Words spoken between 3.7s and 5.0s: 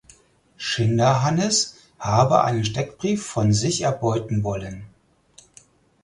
erbeuten wollen.